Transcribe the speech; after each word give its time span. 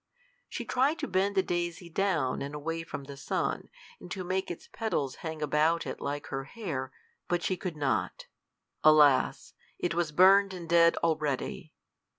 She 0.49 0.65
tried 0.65 0.97
to 0.97 1.07
bend 1.07 1.35
the 1.35 1.43
daisy 1.43 1.87
down 1.87 2.41
and 2.41 2.55
away 2.55 2.81
from 2.81 3.03
the 3.03 3.15
sun, 3.15 3.69
and 3.99 4.09
to 4.09 4.23
make 4.23 4.49
its 4.49 4.67
petals 4.67 5.17
hang 5.17 5.43
about 5.43 5.85
it 5.85 6.01
like 6.01 6.25
her 6.33 6.45
hair, 6.45 6.91
but 7.27 7.43
she 7.43 7.55
could 7.55 7.77
not. 7.77 8.25
Alas! 8.83 9.53
it 9.77 9.93
was 9.93 10.11
burned 10.11 10.55
and 10.55 10.67
dead 10.67 10.97
already! 11.03 11.75